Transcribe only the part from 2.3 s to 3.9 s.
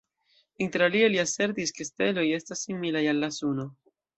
estas similaj al la Suno.